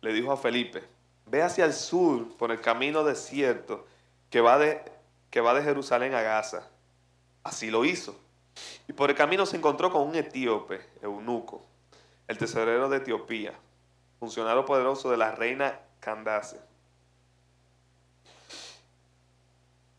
[0.00, 0.82] le dijo a Felipe,
[1.26, 3.86] ve hacia el sur por el camino desierto
[4.30, 4.82] que va de,
[5.30, 6.68] que va de Jerusalén a Gaza.
[7.44, 8.18] Así lo hizo.
[8.88, 11.64] Y por el camino se encontró con un etíope, eunuco,
[12.28, 13.54] el tesorero de Etiopía,
[14.18, 16.60] funcionario poderoso de la reina Candace.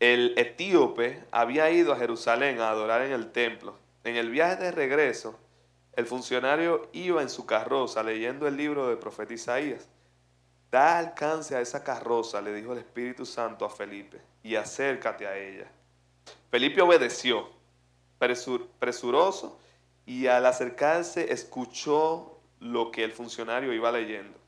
[0.00, 3.78] El etíope había ido a Jerusalén a adorar en el templo.
[4.04, 5.38] En el viaje de regreso,
[5.96, 9.88] el funcionario iba en su carroza leyendo el libro del profeta Isaías.
[10.70, 15.38] Da alcance a esa carroza, le dijo el Espíritu Santo a Felipe, y acércate a
[15.38, 15.70] ella.
[16.50, 17.48] Felipe obedeció,
[18.78, 19.58] presuroso,
[20.06, 24.38] y al acercarse escuchó lo que el funcionario iba leyendo.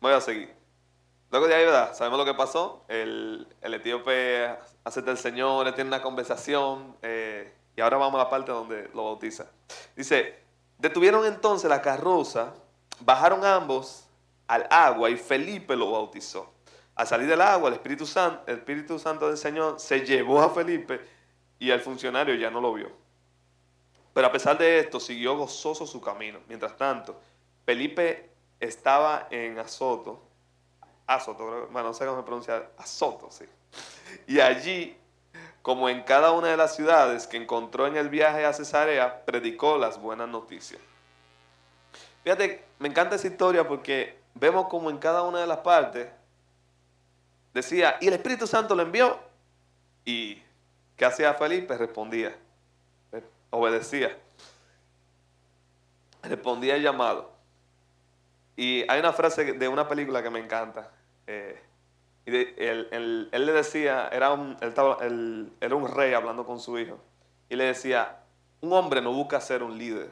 [0.00, 0.52] Voy a seguir.
[1.30, 1.94] Luego de ahí, ¿verdad?
[1.94, 2.84] Sabemos lo que pasó.
[2.88, 6.96] El, el etíope acepta al Señor, tiene una conversación.
[7.02, 9.46] Eh, y ahora vamos a la parte donde lo bautiza.
[9.94, 10.38] Dice,
[10.78, 12.54] detuvieron entonces la carroza,
[13.00, 14.04] bajaron ambos
[14.46, 16.50] al agua y Felipe lo bautizó.
[16.98, 20.50] Al salir del agua, el Espíritu Santo, el Espíritu Santo del Señor se llevó a
[20.50, 21.00] Felipe
[21.60, 22.90] y el funcionario ya no lo vio.
[24.12, 26.40] Pero a pesar de esto, siguió gozoso su camino.
[26.48, 27.20] Mientras tanto,
[27.64, 30.20] Felipe estaba en Azoto,
[31.06, 33.44] Azoto, bueno, no sé cómo se pronuncia, Azoto, sí.
[34.26, 34.96] Y allí
[35.62, 39.78] como en cada una de las ciudades que encontró en el viaje a Cesarea, predicó
[39.78, 40.80] las buenas noticias.
[42.24, 46.08] Fíjate, me encanta esa historia porque vemos como en cada una de las partes
[47.58, 49.18] decía, y el Espíritu Santo lo envió.
[50.04, 50.42] ¿Y
[50.96, 51.76] qué hacía Felipe?
[51.76, 52.36] Respondía,
[53.50, 54.16] obedecía.
[56.22, 57.32] Respondía el llamado.
[58.56, 60.90] Y hay una frase de una película que me encanta.
[61.26, 61.62] Eh,
[62.26, 62.30] y
[62.62, 66.98] él, le decía, era un, él, era un rey hablando con su hijo,
[67.48, 68.18] y le decía,
[68.60, 70.10] un hombre no busca ser un líder.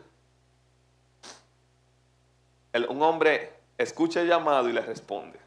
[2.89, 5.46] un hombre escucha el llamado y le responde.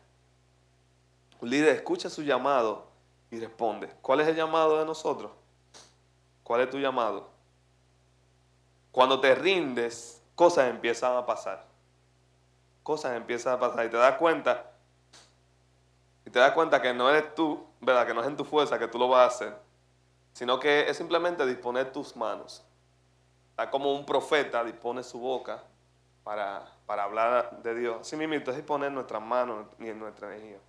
[1.40, 2.88] Un líder escucha su llamado
[3.32, 3.90] y responde.
[4.02, 5.32] ¿Cuál es el llamado de nosotros?
[6.44, 7.30] ¿Cuál es tu llamado?
[8.92, 11.66] Cuando te rindes, cosas empiezan a pasar.
[12.84, 14.66] Cosas empiezan a pasar y te das cuenta
[16.30, 18.06] y te das cuenta que no eres tú, ¿verdad?
[18.06, 19.58] Que no es en tu fuerza que tú lo vas a hacer,
[20.34, 22.64] sino que es simplemente disponer tus manos.
[23.50, 25.64] Está como un profeta dispone su boca
[26.24, 28.02] para, para hablar de Dios.
[28.02, 30.60] Así mismo, es poner nuestras manos ni en nuestra energía.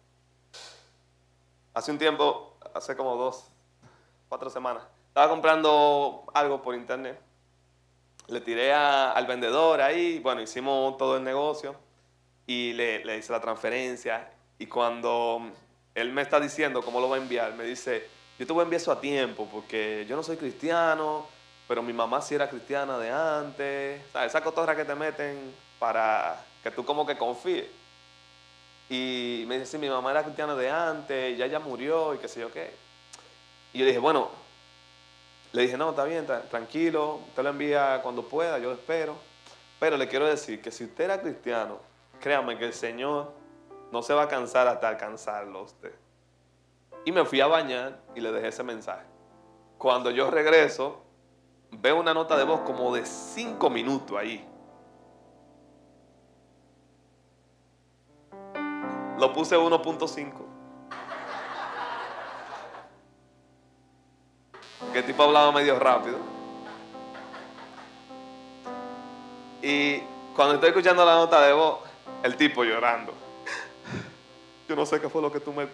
[1.72, 3.44] Hace un tiempo, hace como dos,
[4.28, 7.20] cuatro semanas, estaba comprando algo por internet.
[8.26, 11.74] Le tiré al vendedor ahí, bueno, hicimos todo el negocio
[12.46, 14.30] y le, le hice la transferencia.
[14.58, 15.42] Y cuando
[15.94, 18.64] él me está diciendo cómo lo va a enviar, me dice, yo te voy a
[18.64, 21.26] enviar eso a tiempo porque yo no soy cristiano,
[21.68, 24.02] pero mi mamá sí era cristiana de antes.
[24.08, 27.66] O sea, esa cotorra que te meten para que tú como que confíes.
[28.90, 32.26] Y me dice, sí, mi mamá era cristiana de antes, ya ya murió y qué
[32.26, 32.74] sé yo qué.
[33.72, 34.28] Y yo dije, bueno,
[35.52, 39.14] le dije, no, está bien, tranquilo, usted lo envía cuando pueda, yo lo espero.
[39.78, 41.78] Pero le quiero decir que si usted era cristiano,
[42.20, 43.32] créame que el Señor
[43.92, 45.94] no se va a cansar hasta alcanzarlo a usted.
[47.04, 49.06] Y me fui a bañar y le dejé ese mensaje.
[49.78, 51.00] Cuando yo regreso,
[51.70, 54.49] veo una nota de voz como de cinco minutos ahí.
[59.20, 60.32] Lo puse 1.5.
[64.94, 66.18] Que tipo hablaba medio rápido.
[69.60, 69.98] Y
[70.34, 71.80] cuando estoy escuchando la nota de voz,
[72.22, 73.12] el tipo llorando.
[74.66, 75.68] Yo no sé qué fue lo que tú me...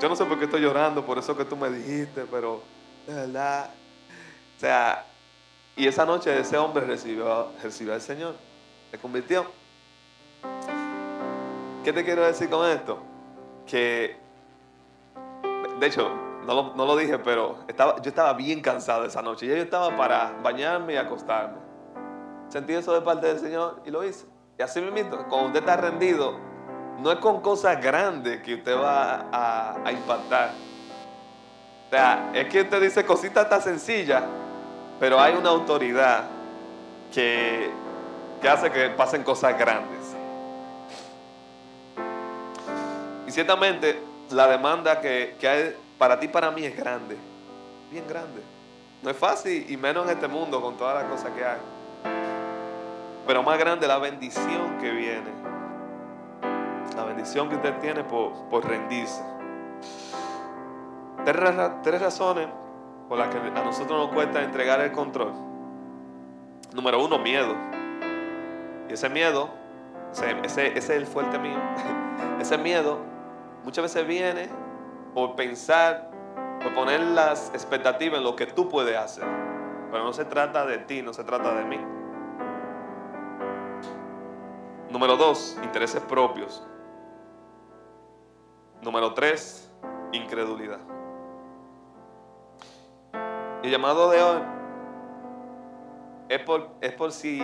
[0.00, 2.62] yo no sé por qué estoy llorando, por eso que tú me dijiste, pero
[3.06, 3.74] de verdad.
[4.56, 5.04] O sea,
[5.76, 8.36] y esa noche ese hombre recibió, recibió al Señor,
[8.90, 9.59] se convirtió.
[11.84, 12.98] ¿Qué te quiero decir con esto?
[13.66, 14.16] Que,
[15.78, 16.10] de hecho,
[16.46, 17.58] no lo, dije, pero
[18.02, 19.46] yo estaba bien cansado esa noche.
[19.46, 21.58] Ya yo estaba para bañarme y acostarme.
[22.48, 24.26] Sentí eso de parte del Señor y lo hice.
[24.58, 26.38] Y así mismo, cuando usted está rendido,
[26.98, 29.26] no es con cosas grandes que usted va
[29.82, 30.50] a impactar.
[31.86, 34.22] O sea, es que usted dice cositas tan sencillas
[35.00, 36.24] pero hay una autoridad
[37.10, 37.70] que,
[38.48, 39.99] hace que pasen cosas grandes.
[43.30, 47.16] Y ciertamente la demanda que, hay para ti y para mí es grande,
[47.88, 48.42] bien grande.
[49.04, 51.60] No es fácil y menos en este mundo con todas las cosas que hay.
[53.28, 55.30] Pero más grande la bendición que viene.
[56.96, 59.22] La bendición que usted tiene por, por rendirse.
[61.24, 62.48] tres razones
[63.08, 65.32] por la que a nosotros nos cuesta entregar el control.
[66.72, 67.54] Número uno, miedo.
[68.88, 69.50] Y ese miedo,
[70.42, 71.60] ese, es el fuerte mío,
[72.40, 73.08] ese miedo
[73.64, 74.48] muchas veces viene
[75.14, 76.10] por pensar,
[76.62, 79.24] por poner las expectativas en lo que tú puedes hacer.
[79.90, 81.78] Pero no se trata de ti, no se trata de mí.
[84.90, 86.66] Número dos, intereses propios.
[88.82, 89.70] Número tres,
[90.12, 90.80] incredulidad.
[93.62, 94.42] El llamado de hoy
[96.28, 97.42] es por, es por si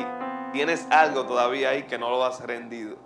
[0.52, 3.05] tienes algo todavía ahí que no lo has rendido.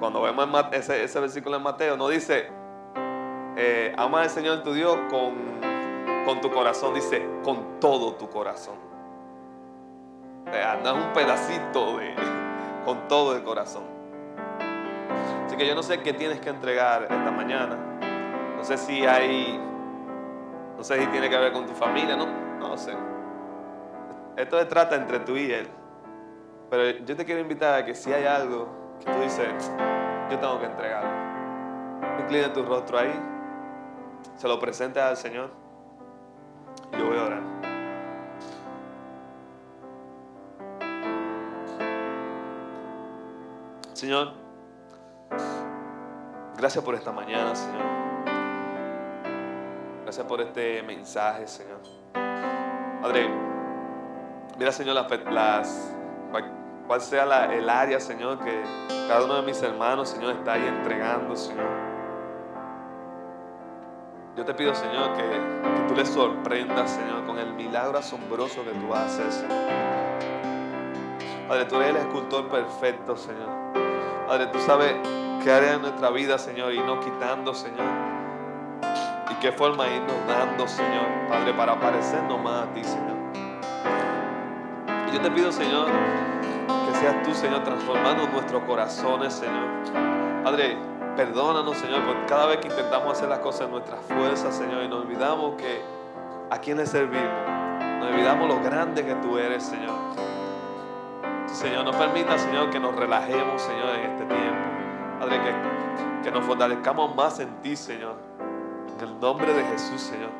[0.00, 2.48] Cuando vemos ese, versículo en Mateo, no dice,
[3.56, 5.34] eh, ama al Señor tu Dios con,
[6.24, 8.76] con tu corazón, dice, con todo tu corazón.
[10.46, 12.14] O sea, un pedacito de,
[12.84, 13.84] con todo el corazón.
[15.46, 17.78] Así que yo no sé qué tienes que entregar esta mañana.
[18.56, 19.60] No sé si hay
[20.76, 22.26] no sé si tiene que ver con tu familia, no,
[22.58, 22.92] no sé.
[24.36, 25.68] Esto se trata entre tú y él.
[26.68, 28.68] Pero yo te quiero invitar a que si hay algo
[29.00, 29.72] que tú dices,
[30.30, 31.10] yo tengo que entregarlo.
[32.20, 33.12] Inclina tu rostro ahí,
[34.36, 35.50] se lo presentes al Señor.
[36.92, 37.42] Yo voy a orar.
[43.92, 44.32] Señor,
[46.56, 47.84] gracias por esta mañana, Señor.
[50.02, 51.80] Gracias por este mensaje, Señor.
[53.00, 53.28] Padre,
[54.58, 55.93] mira, Señor, las,
[56.86, 58.62] cual sea el área, Señor, que
[59.08, 61.66] cada uno de mis hermanos, Señor, está ahí entregando, Señor.
[64.36, 65.22] Yo te pido, Señor, que,
[65.88, 69.64] tú les sorprendas, Señor, con el milagro asombroso que tú haces, Señor.
[71.48, 73.48] Padre, tú eres el escultor perfecto, Señor.
[74.26, 74.94] Padre, tú sabes
[75.42, 78.14] qué área de nuestra vida, Señor, y no quitando, Señor
[79.30, 83.16] y qué forma irnos dando, Señor, Padre, para parecernos más a ti, Señor.
[85.08, 85.88] Y yo te pido, Señor,
[87.04, 89.68] seas tú, Señor, transformando nuestros corazones, Señor.
[90.42, 90.78] Padre,
[91.16, 94.88] perdónanos, Señor, por cada vez que intentamos hacer las cosas en nuestras fuerzas, Señor, y
[94.88, 95.82] nos olvidamos que
[96.50, 97.28] a quién le servimos.
[98.00, 99.98] Nos olvidamos lo grande que tú eres, Señor.
[101.46, 104.68] Señor, no permita, Señor, que nos relajemos, Señor, en este tiempo.
[105.20, 108.16] Padre, que, que nos fortalezcamos más en ti, Señor.
[108.96, 110.30] En el nombre de Jesús, Señor.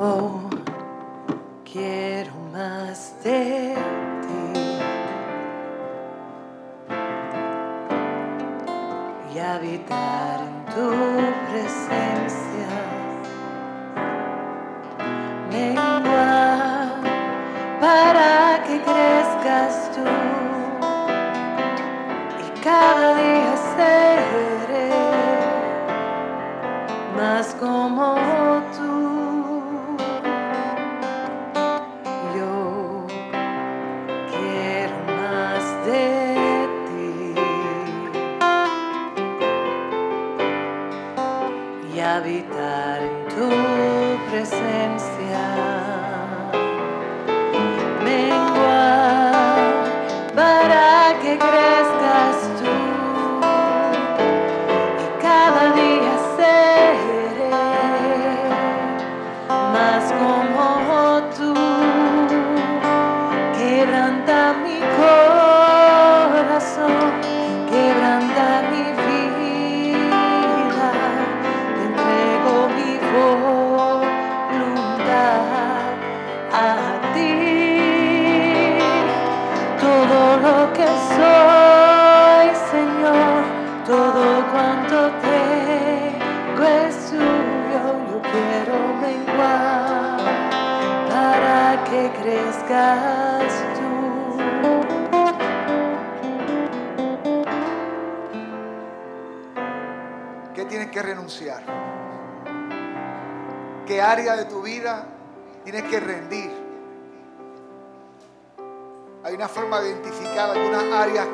[0.00, 0.48] Oh,
[1.64, 3.74] quiero más de
[4.22, 4.60] ti.
[9.34, 10.90] Y habitar en tu
[11.50, 12.68] presencia.
[15.50, 16.94] Mengua
[17.80, 19.87] para que crezcas
[101.28, 101.62] renunciar?
[103.86, 105.06] ¿Qué área de tu vida
[105.64, 106.50] tienes que rendir?
[109.24, 111.26] Hay una forma de identificar algunas áreas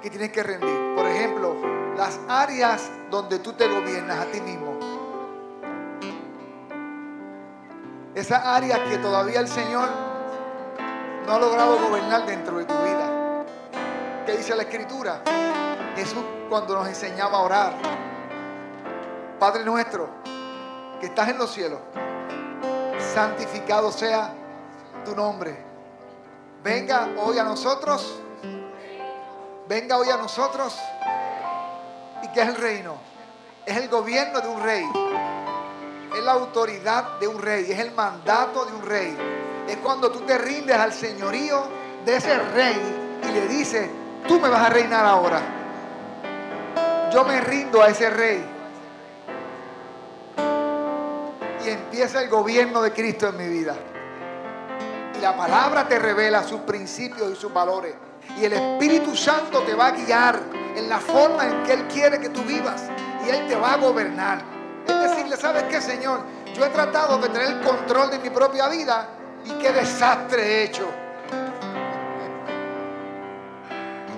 [0.00, 0.94] que tienes que rendir.
[0.96, 1.54] Por ejemplo,
[1.96, 4.72] las áreas donde tú te gobiernas a ti mismo.
[8.14, 9.88] Esas áreas que todavía el Señor
[11.26, 13.44] no ha logrado gobernar dentro de tu vida.
[14.26, 15.22] ¿Qué dice la Escritura?
[15.94, 18.01] Jesús cuando nos enseñaba a orar.
[19.42, 20.08] Padre nuestro,
[21.00, 21.80] que estás en los cielos,
[23.12, 24.32] santificado sea
[25.04, 25.58] tu nombre.
[26.62, 28.20] Venga hoy a nosotros.
[29.66, 30.78] Venga hoy a nosotros.
[32.22, 32.94] ¿Y qué es el reino?
[33.66, 34.84] Es el gobierno de un rey.
[36.16, 37.66] Es la autoridad de un rey.
[37.68, 39.18] Es el mandato de un rey.
[39.66, 41.64] Es cuando tú te rindes al señorío
[42.04, 42.80] de ese rey
[43.24, 43.90] y le dices,
[44.28, 45.40] tú me vas a reinar ahora.
[47.12, 48.51] Yo me rindo a ese rey.
[51.92, 53.74] Empieza el gobierno de Cristo en mi vida.
[55.14, 57.94] Y la palabra te revela sus principios y sus valores.
[58.40, 60.40] Y el Espíritu Santo te va a guiar
[60.74, 62.84] en la forma en que Él quiere que tú vivas.
[63.26, 64.42] Y Él te va a gobernar.
[64.88, 66.20] Es decirle, ¿sabes qué, Señor?
[66.54, 69.10] Yo he tratado de tener el control de mi propia vida
[69.44, 70.88] y qué desastre he hecho.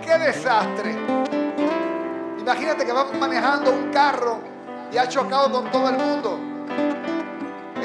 [0.00, 0.96] ¡Qué desastre!
[2.38, 4.38] Imagínate que vas manejando un carro
[4.92, 6.53] y has chocado con todo el mundo.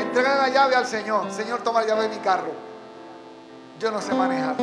[0.10, 1.32] Entrega la llave al Señor.
[1.32, 2.52] Señor, toma la llave de mi carro.
[3.80, 4.56] Yo no sé manejar.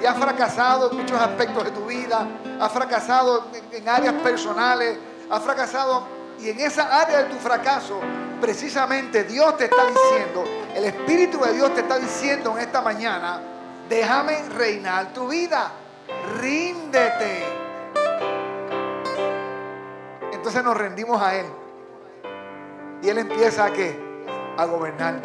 [0.00, 2.24] Y has fracasado en muchos aspectos de tu vida.
[2.60, 4.96] Has fracasado en, en áreas personales.
[5.28, 6.06] Has fracasado.
[6.38, 7.98] Y en esa área de tu fracaso,
[8.40, 10.44] precisamente Dios te está diciendo,
[10.76, 13.40] el Espíritu de Dios te está diciendo en esta mañana,
[13.88, 15.72] déjame reinar tu vida.
[16.40, 17.44] Ríndete.
[20.32, 21.46] Entonces nos rendimos a Él.
[23.02, 23.98] Y Él empieza a qué?
[24.56, 25.20] A gobernar.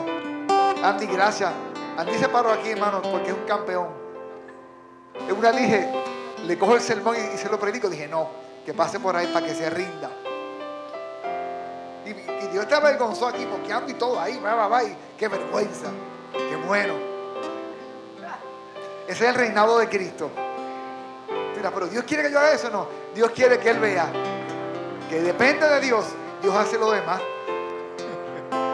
[0.84, 1.52] Andy, gracias.
[1.98, 3.88] Andy se paró aquí, hermano, porque es un campeón.
[5.28, 5.90] En una dije,
[6.46, 7.90] le cojo el sermón y, y se lo predico.
[7.90, 8.30] Dije, no,
[8.66, 10.10] que pase por ahí para que se rinda.
[12.06, 15.28] Y, y Dios te avergonzó aquí porque Andy todo ahí, va, va, va, y qué
[15.28, 15.88] vergüenza.
[16.32, 16.94] Qué bueno.
[19.08, 20.30] Ese es el reinado de Cristo.
[21.56, 22.88] Mira, pero Dios quiere que yo haga eso, no.
[23.14, 24.08] Dios quiere que Él vea
[25.14, 26.06] que depende de Dios,
[26.42, 27.22] Dios hace lo demás.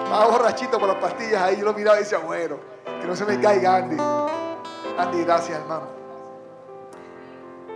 [0.09, 2.57] Estaba borrachito por las pastillas ahí, yo lo miraba y decía, bueno,
[2.99, 3.95] que no se me caiga Andy.
[4.97, 5.85] Andy, gracias hermano.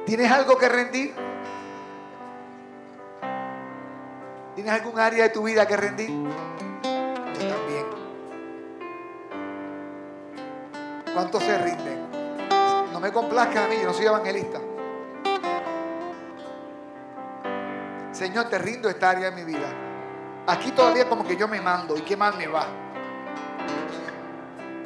[0.03, 1.13] ¿Tienes algo que rendir?
[4.55, 6.09] ¿Tienes algún área de tu vida que rendir?
[6.09, 7.85] Yo también.
[11.13, 12.09] ¿Cuántos se rinden?
[12.91, 14.59] No me complazca a mí, yo no soy evangelista.
[18.11, 19.92] Señor, te rindo esta área de mi vida.
[20.45, 22.65] Aquí todavía como que yo me mando y qué más me va.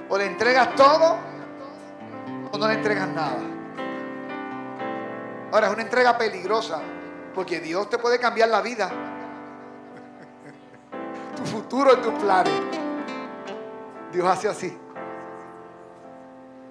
[0.10, 1.18] O le entregas todo
[2.52, 3.40] o no le entregas nada.
[5.52, 6.82] Ahora es una entrega peligrosa
[7.34, 8.92] porque Dios te puede cambiar la vida.
[11.36, 12.54] Tu futuro y tus planes.
[14.12, 14.78] Dios hace así.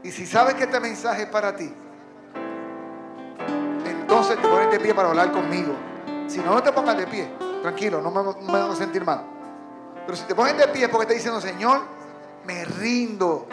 [0.02, 1.72] Y si sabes que este mensaje es para ti,
[3.84, 5.74] entonces te pones de pie para hablar conmigo.
[6.28, 7.45] Si no, no te pongas de pie.
[7.66, 9.22] Tranquilo, no me, a sentir mal.
[10.04, 11.80] Pero si te pones de pie porque te diciendo, Señor,
[12.44, 13.48] me rindo.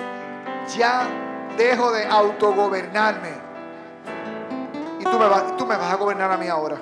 [0.77, 1.07] Ya
[1.57, 3.31] dejo de autogobernarme.
[4.99, 6.77] Y tú me, vas, tú me vas a gobernar a mí ahora.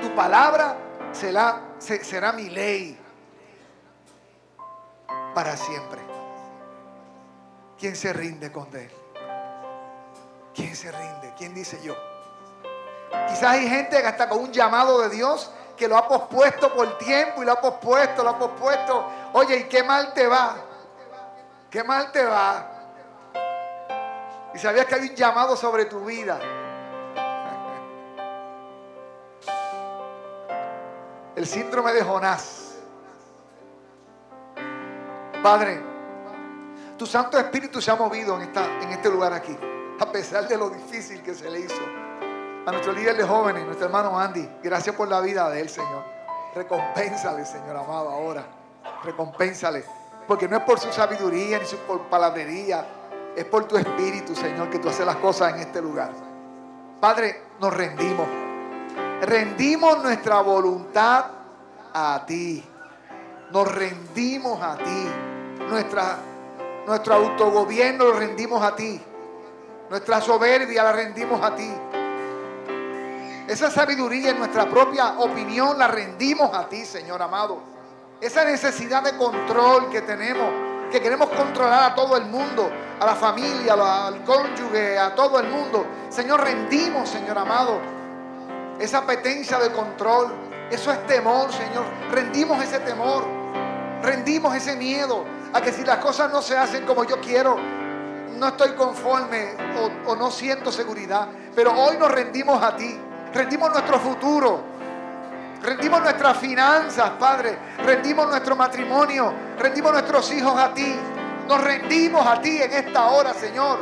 [0.00, 0.74] Tu palabra
[1.12, 2.98] será, se- será mi ley
[5.36, 6.00] para siempre.
[7.78, 8.90] ¿Quién se rinde con él?
[10.52, 11.32] ¿Quién se rinde?
[11.38, 11.94] ¿Quién dice yo?
[13.28, 16.96] Quizás hay gente que hasta con un llamado de Dios que lo ha pospuesto por
[16.96, 19.04] tiempo y lo ha pospuesto, lo ha pospuesto.
[19.32, 20.54] Oye, ¿y qué mal te va?
[21.68, 22.70] ¿Qué mal te va?
[24.54, 26.38] Y sabías que hay un llamado sobre tu vida.
[31.34, 32.76] El síndrome de Jonás.
[35.42, 35.82] Padre,
[36.96, 39.58] tu Santo Espíritu se ha movido en, esta, en este lugar aquí,
[39.98, 41.82] a pesar de lo difícil que se le hizo.
[42.64, 46.04] A nuestro líder de jóvenes, nuestro hermano Andy, gracias por la vida de él, Señor.
[46.54, 48.44] Recompénsale, Señor amado, ahora.
[49.02, 49.84] Recompénsale.
[50.28, 51.76] Porque no es por su sabiduría ni su
[52.08, 52.86] palabrería,
[53.34, 56.12] es por tu espíritu, Señor, que tú haces las cosas en este lugar.
[57.00, 58.28] Padre, nos rendimos.
[59.22, 61.24] Rendimos nuestra voluntad
[61.92, 62.64] a ti.
[63.50, 65.08] Nos rendimos a ti.
[65.68, 66.16] Nuestra,
[66.86, 69.02] nuestro autogobierno lo rendimos a ti.
[69.90, 71.68] Nuestra soberbia la rendimos a ti.
[73.52, 77.60] Esa sabiduría en nuestra propia opinión la rendimos a ti, Señor amado.
[78.18, 80.48] Esa necesidad de control que tenemos,
[80.90, 85.48] que queremos controlar a todo el mundo, a la familia, al cónyuge, a todo el
[85.50, 85.84] mundo.
[86.08, 87.78] Señor, rendimos, Señor amado,
[88.80, 90.32] esa apetencia de control.
[90.70, 91.84] Eso es temor, Señor.
[92.10, 93.22] Rendimos ese temor.
[94.02, 98.48] Rendimos ese miedo a que si las cosas no se hacen como yo quiero, no
[98.48, 99.50] estoy conforme
[100.06, 101.28] o, o no siento seguridad.
[101.54, 102.98] Pero hoy nos rendimos a ti.
[103.34, 104.60] Rendimos nuestro futuro.
[105.62, 107.56] Rendimos nuestras finanzas, Padre.
[107.84, 109.32] Rendimos nuestro matrimonio.
[109.58, 110.94] Rendimos nuestros hijos a ti.
[111.48, 113.78] Nos rendimos a ti en esta hora, Señor.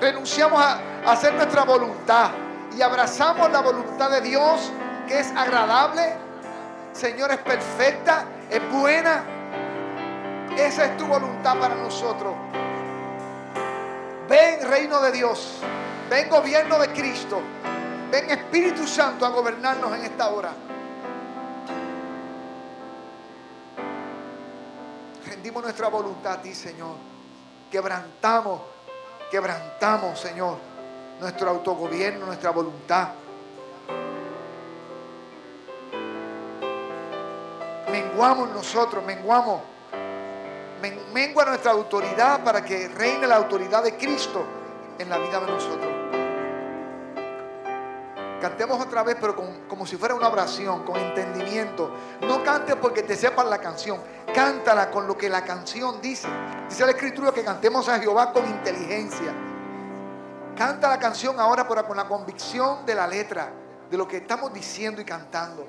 [0.00, 2.30] Renunciamos a, hacer nuestra voluntad
[2.76, 4.72] y abrazamos la voluntad de Dios
[5.06, 6.14] que es agradable.
[6.92, 9.22] Señor, es perfecta, es buena.
[10.56, 12.34] Esa es tu voluntad para nosotros.
[14.28, 15.60] Ven, reino de Dios.
[16.10, 17.40] Ven, gobierno de Cristo.
[18.16, 20.50] Ven, Espíritu Santo, a gobernarnos en esta hora.
[25.26, 26.94] Rendimos nuestra voluntad a ti, Señor.
[27.70, 28.62] Quebrantamos,
[29.30, 30.56] quebrantamos, Señor,
[31.20, 33.08] nuestro autogobierno, nuestra voluntad.
[37.92, 39.60] Menguamos nosotros, menguamos.
[40.80, 44.42] Men- mengua nuestra autoridad para que reine la autoridad de Cristo
[44.98, 46.05] en la vida de nosotros.
[48.46, 49.34] Cantemos otra vez, pero
[49.66, 51.90] como si fuera una oración, con entendimiento.
[52.20, 53.98] No cantes porque te sepas la canción.
[54.32, 56.28] Cántala con lo que la canción dice.
[56.68, 59.34] Dice la Escritura que cantemos a Jehová con inteligencia.
[60.56, 63.50] Canta la canción ahora, pero con la convicción de la letra,
[63.90, 65.66] de lo que estamos diciendo y cantando.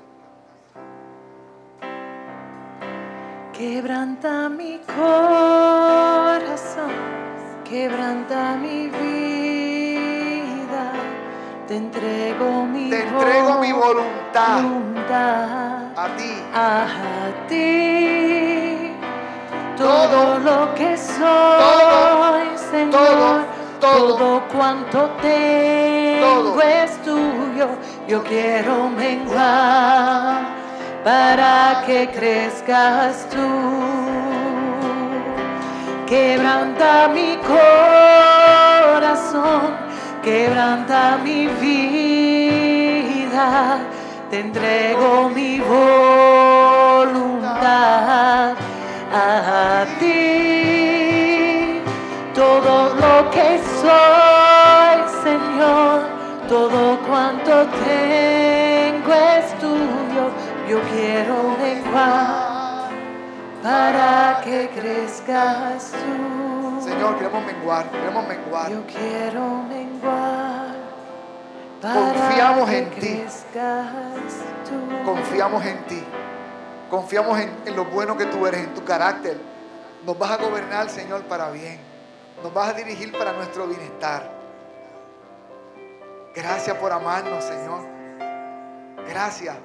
[3.52, 6.92] Quebranta mi corazón,
[7.64, 9.47] quebranta mi vida.
[11.68, 16.42] Te entrego mi Te entrego mi voluntad voluntad a ti.
[16.54, 16.86] a
[17.48, 18.92] ti.
[19.76, 23.44] Todo Todo, lo que soy, todo, Señor, todo,
[23.80, 24.16] todo.
[24.16, 26.60] todo cuanto tengo Todo.
[26.62, 27.68] es tuyo.
[28.08, 30.40] Yo quiero menguar
[31.04, 33.46] para que crezcas tú.
[36.06, 38.17] Quebranta mi corazón,
[40.28, 43.46] quebranta mi vida.
[44.30, 47.06] Te entrego mi voluntad
[49.14, 51.80] a ti.
[52.34, 53.48] Todo lo que
[53.82, 55.96] soy, Señor,
[56.48, 57.52] todo cuanto
[57.88, 60.24] tengo es tuyo.
[60.68, 62.90] Yo quiero menguar
[63.62, 66.47] para que crezcas tú.
[66.88, 68.70] Señor, queremos menguar, queremos menguar.
[68.70, 70.78] Yo quiero menguar
[71.80, 73.24] Confiamos en ti.
[75.04, 76.04] Confiamos en ti.
[76.90, 79.38] Confiamos en, en lo bueno que tú eres, en tu carácter.
[80.04, 81.78] Nos vas a gobernar, Señor, para bien.
[82.42, 84.30] Nos vas a dirigir para nuestro bienestar.
[86.34, 87.80] Gracias por amarnos, Señor.
[89.08, 89.56] Gracias.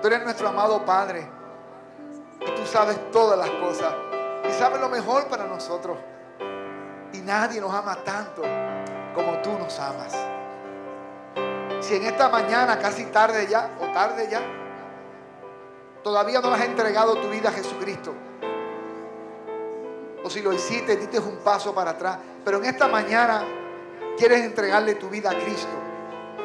[0.00, 1.26] Tú eres nuestro amado Padre.
[2.40, 3.92] Y tú sabes todas las cosas.
[4.48, 5.98] Y sabe lo mejor para nosotros.
[7.12, 8.42] Y nadie nos ama tanto
[9.14, 10.14] como tú nos amas.
[11.80, 14.40] Si en esta mañana, casi tarde ya, o tarde ya,
[16.02, 18.14] todavía no has entregado tu vida a Jesucristo,
[20.22, 23.44] o si lo hiciste, diste un paso para atrás, pero en esta mañana
[24.16, 25.68] quieres entregarle tu vida a Cristo,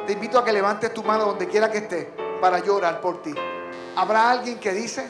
[0.06, 2.06] te invito a que levantes tu mano donde quiera que estés
[2.40, 3.34] para llorar por ti.
[3.96, 5.08] Habrá alguien que dice,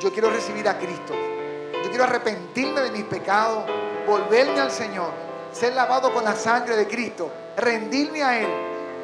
[0.00, 1.14] yo quiero recibir a Cristo,
[1.90, 3.64] quiero arrepentirme de mis pecados,
[4.06, 5.10] volverme al Señor,
[5.52, 8.48] ser lavado con la sangre de Cristo, rendirme a Él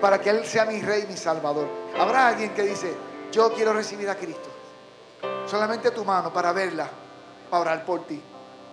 [0.01, 1.69] para que Él sea mi Rey y mi Salvador.
[1.99, 2.95] Habrá alguien que dice,
[3.33, 4.49] yo quiero recibir a Cristo.
[5.47, 6.89] Solamente tu mano para verla,
[7.51, 8.23] para orar por ti.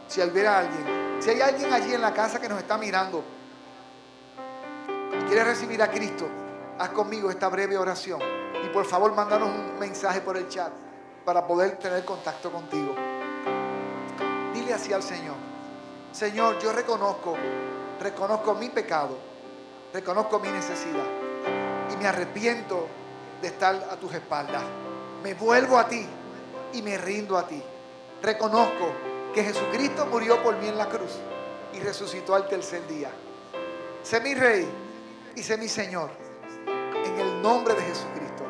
[0.07, 3.23] Si hubiera alguien, si hay alguien allí en la casa que nos está mirando
[5.19, 6.27] y quiere recibir a Cristo,
[6.77, 8.19] haz conmigo esta breve oración.
[8.63, 10.71] Y por favor, mándanos un mensaje por el chat
[11.25, 12.95] para poder tener contacto contigo.
[14.73, 15.35] Así al Señor.
[16.11, 17.35] Señor, yo reconozco,
[17.99, 19.17] reconozco mi pecado,
[19.93, 21.05] reconozco mi necesidad
[21.91, 22.87] y me arrepiento
[23.39, 24.63] de estar a tus espaldas.
[25.21, 26.07] Me vuelvo a ti
[26.73, 27.61] y me rindo a ti.
[28.23, 28.91] Reconozco
[29.33, 31.19] que Jesucristo murió por mí en la cruz
[31.73, 33.11] y resucitó al tercer día.
[34.01, 34.67] Sé mi rey
[35.35, 36.09] y sé mi Señor.
[37.05, 38.43] En el nombre de Jesucristo.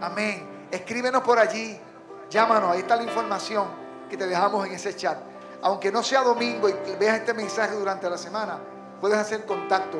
[0.00, 0.68] Amén.
[0.70, 1.78] Escríbenos por allí.
[2.30, 2.72] Llámanos.
[2.72, 5.18] Ahí está la información que te dejamos en ese chat.
[5.62, 8.58] Aunque no sea domingo y veas este mensaje durante la semana,
[9.00, 9.98] puedes hacer contacto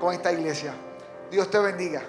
[0.00, 0.74] con esta iglesia.
[1.30, 2.02] Dios te bendiga.